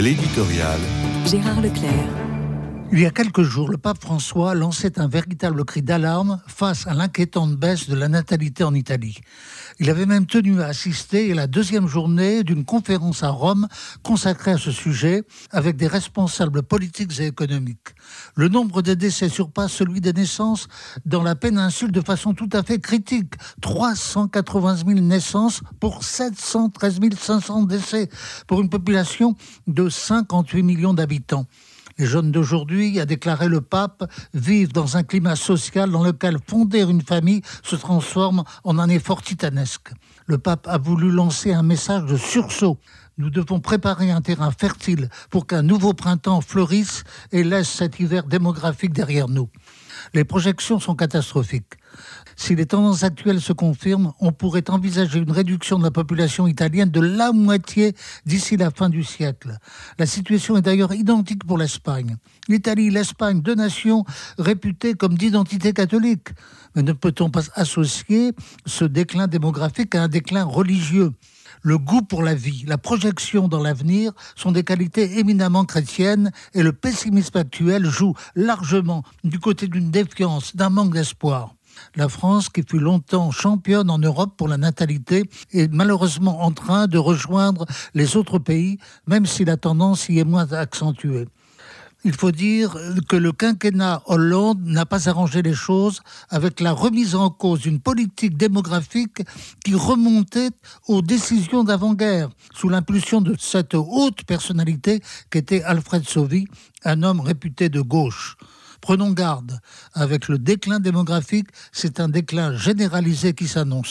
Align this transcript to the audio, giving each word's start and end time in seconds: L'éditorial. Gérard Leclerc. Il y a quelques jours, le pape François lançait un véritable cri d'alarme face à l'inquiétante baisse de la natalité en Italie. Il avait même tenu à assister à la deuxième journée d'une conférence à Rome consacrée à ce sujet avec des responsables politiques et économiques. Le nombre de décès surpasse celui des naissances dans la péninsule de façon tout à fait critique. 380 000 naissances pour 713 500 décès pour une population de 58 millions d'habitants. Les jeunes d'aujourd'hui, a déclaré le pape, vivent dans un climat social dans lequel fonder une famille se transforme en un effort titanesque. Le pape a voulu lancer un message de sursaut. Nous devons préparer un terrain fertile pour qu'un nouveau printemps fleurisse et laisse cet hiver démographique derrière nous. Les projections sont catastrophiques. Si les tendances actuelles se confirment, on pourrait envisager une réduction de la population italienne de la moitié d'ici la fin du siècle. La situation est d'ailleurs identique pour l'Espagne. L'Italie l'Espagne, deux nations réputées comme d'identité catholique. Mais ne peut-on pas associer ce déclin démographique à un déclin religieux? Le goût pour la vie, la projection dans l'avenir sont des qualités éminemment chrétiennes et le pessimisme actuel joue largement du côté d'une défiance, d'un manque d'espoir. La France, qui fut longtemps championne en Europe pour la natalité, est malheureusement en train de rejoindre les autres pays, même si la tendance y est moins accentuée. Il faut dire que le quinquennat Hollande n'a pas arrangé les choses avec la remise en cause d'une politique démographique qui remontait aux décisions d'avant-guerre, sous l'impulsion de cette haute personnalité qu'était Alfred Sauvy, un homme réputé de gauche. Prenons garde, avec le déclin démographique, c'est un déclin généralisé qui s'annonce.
L'éditorial. 0.00 0.78
Gérard 1.26 1.60
Leclerc. 1.60 2.27
Il 2.90 3.00
y 3.00 3.04
a 3.04 3.10
quelques 3.10 3.42
jours, 3.42 3.68
le 3.68 3.76
pape 3.76 4.00
François 4.00 4.54
lançait 4.54 4.98
un 4.98 5.08
véritable 5.08 5.62
cri 5.66 5.82
d'alarme 5.82 6.40
face 6.46 6.86
à 6.86 6.94
l'inquiétante 6.94 7.54
baisse 7.54 7.86
de 7.86 7.94
la 7.94 8.08
natalité 8.08 8.64
en 8.64 8.72
Italie. 8.72 9.18
Il 9.78 9.90
avait 9.90 10.06
même 10.06 10.24
tenu 10.24 10.62
à 10.62 10.68
assister 10.68 11.30
à 11.30 11.34
la 11.34 11.46
deuxième 11.46 11.86
journée 11.86 12.44
d'une 12.44 12.64
conférence 12.64 13.22
à 13.22 13.28
Rome 13.28 13.68
consacrée 14.02 14.52
à 14.52 14.58
ce 14.58 14.70
sujet 14.70 15.22
avec 15.50 15.76
des 15.76 15.86
responsables 15.86 16.62
politiques 16.62 17.20
et 17.20 17.26
économiques. 17.26 17.94
Le 18.34 18.48
nombre 18.48 18.80
de 18.80 18.94
décès 18.94 19.28
surpasse 19.28 19.72
celui 19.72 20.00
des 20.00 20.14
naissances 20.14 20.66
dans 21.04 21.22
la 21.22 21.34
péninsule 21.34 21.92
de 21.92 22.00
façon 22.00 22.32
tout 22.32 22.48
à 22.54 22.62
fait 22.62 22.80
critique. 22.80 23.34
380 23.60 24.76
000 24.86 25.00
naissances 25.00 25.60
pour 25.78 26.04
713 26.04 27.00
500 27.18 27.64
décès 27.64 28.08
pour 28.46 28.62
une 28.62 28.70
population 28.70 29.36
de 29.66 29.90
58 29.90 30.62
millions 30.62 30.94
d'habitants. 30.94 31.44
Les 31.98 32.06
jeunes 32.06 32.30
d'aujourd'hui, 32.30 33.00
a 33.00 33.06
déclaré 33.06 33.48
le 33.48 33.60
pape, 33.60 34.08
vivent 34.32 34.72
dans 34.72 34.96
un 34.96 35.02
climat 35.02 35.34
social 35.34 35.90
dans 35.90 36.04
lequel 36.04 36.36
fonder 36.46 36.82
une 36.82 37.02
famille 37.02 37.42
se 37.64 37.74
transforme 37.74 38.44
en 38.62 38.78
un 38.78 38.88
effort 38.88 39.20
titanesque. 39.20 39.90
Le 40.26 40.38
pape 40.38 40.68
a 40.68 40.78
voulu 40.78 41.10
lancer 41.10 41.52
un 41.52 41.64
message 41.64 42.04
de 42.04 42.16
sursaut. 42.16 42.78
Nous 43.16 43.30
devons 43.30 43.58
préparer 43.58 44.12
un 44.12 44.20
terrain 44.20 44.52
fertile 44.52 45.08
pour 45.28 45.48
qu'un 45.48 45.62
nouveau 45.62 45.92
printemps 45.92 46.40
fleurisse 46.40 47.02
et 47.32 47.42
laisse 47.42 47.68
cet 47.68 47.98
hiver 47.98 48.22
démographique 48.22 48.92
derrière 48.92 49.28
nous. 49.28 49.48
Les 50.14 50.22
projections 50.22 50.78
sont 50.78 50.94
catastrophiques. 50.94 51.77
Si 52.36 52.54
les 52.54 52.66
tendances 52.66 53.02
actuelles 53.02 53.40
se 53.40 53.52
confirment, 53.52 54.12
on 54.20 54.32
pourrait 54.32 54.70
envisager 54.70 55.18
une 55.18 55.32
réduction 55.32 55.78
de 55.78 55.82
la 55.82 55.90
population 55.90 56.46
italienne 56.46 56.90
de 56.90 57.00
la 57.00 57.32
moitié 57.32 57.94
d'ici 58.26 58.56
la 58.56 58.70
fin 58.70 58.88
du 58.88 59.02
siècle. 59.02 59.58
La 59.98 60.06
situation 60.06 60.56
est 60.56 60.62
d'ailleurs 60.62 60.94
identique 60.94 61.44
pour 61.44 61.58
l'Espagne. 61.58 62.16
L'Italie 62.48 62.90
l'Espagne, 62.90 63.42
deux 63.42 63.56
nations 63.56 64.04
réputées 64.38 64.94
comme 64.94 65.18
d'identité 65.18 65.72
catholique. 65.72 66.28
Mais 66.76 66.82
ne 66.82 66.92
peut-on 66.92 67.28
pas 67.28 67.42
associer 67.54 68.32
ce 68.66 68.84
déclin 68.84 69.26
démographique 69.26 69.94
à 69.94 70.04
un 70.04 70.08
déclin 70.08 70.44
religieux? 70.44 71.12
Le 71.62 71.76
goût 71.76 72.02
pour 72.02 72.22
la 72.22 72.34
vie, 72.34 72.64
la 72.68 72.78
projection 72.78 73.48
dans 73.48 73.62
l'avenir 73.62 74.12
sont 74.36 74.52
des 74.52 74.62
qualités 74.62 75.18
éminemment 75.18 75.64
chrétiennes 75.64 76.30
et 76.54 76.62
le 76.62 76.72
pessimisme 76.72 77.36
actuel 77.36 77.84
joue 77.86 78.14
largement 78.36 79.02
du 79.24 79.40
côté 79.40 79.66
d'une 79.66 79.90
défiance, 79.90 80.54
d'un 80.54 80.70
manque 80.70 80.94
d'espoir. 80.94 81.57
La 81.96 82.08
France, 82.08 82.48
qui 82.48 82.62
fut 82.62 82.78
longtemps 82.78 83.30
championne 83.30 83.90
en 83.90 83.98
Europe 83.98 84.34
pour 84.36 84.48
la 84.48 84.56
natalité, 84.56 85.28
est 85.52 85.72
malheureusement 85.72 86.42
en 86.42 86.52
train 86.52 86.86
de 86.86 86.98
rejoindre 86.98 87.66
les 87.94 88.16
autres 88.16 88.38
pays, 88.38 88.78
même 89.06 89.26
si 89.26 89.44
la 89.44 89.56
tendance 89.56 90.08
y 90.08 90.18
est 90.18 90.24
moins 90.24 90.52
accentuée. 90.52 91.28
Il 92.04 92.12
faut 92.12 92.30
dire 92.30 92.76
que 93.08 93.16
le 93.16 93.32
quinquennat 93.32 94.02
Hollande 94.06 94.60
n'a 94.64 94.86
pas 94.86 95.08
arrangé 95.08 95.42
les 95.42 95.54
choses 95.54 96.00
avec 96.30 96.60
la 96.60 96.70
remise 96.70 97.16
en 97.16 97.28
cause 97.28 97.60
d'une 97.60 97.80
politique 97.80 98.36
démographique 98.36 99.22
qui 99.64 99.74
remontait 99.74 100.50
aux 100.86 101.02
décisions 101.02 101.64
d'avant-guerre, 101.64 102.28
sous 102.54 102.68
l'impulsion 102.68 103.20
de 103.20 103.34
cette 103.36 103.74
haute 103.74 104.22
personnalité 104.24 105.02
qu'était 105.30 105.62
Alfred 105.64 106.08
Sauvy, 106.08 106.46
un 106.84 107.02
homme 107.02 107.20
réputé 107.20 107.68
de 107.68 107.80
gauche. 107.80 108.36
Prenons 108.80 109.12
garde, 109.12 109.60
avec 109.94 110.28
le 110.28 110.38
déclin 110.38 110.80
démographique, 110.80 111.48
c'est 111.72 112.00
un 112.00 112.08
déclin 112.08 112.56
généralisé 112.56 113.34
qui 113.34 113.48
s'annonce. 113.48 113.86